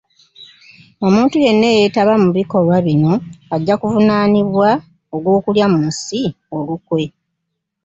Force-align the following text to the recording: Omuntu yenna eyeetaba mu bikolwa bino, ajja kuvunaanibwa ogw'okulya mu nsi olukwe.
Omuntu 1.05 1.35
yenna 1.45 1.67
eyeetaba 1.73 2.13
mu 2.23 2.29
bikolwa 2.37 2.77
bino, 2.87 3.13
ajja 3.55 3.75
kuvunaanibwa 3.81 4.69
ogw'okulya 5.15 5.65
mu 5.73 5.79
nsi 5.89 6.21
olukwe. 6.57 7.03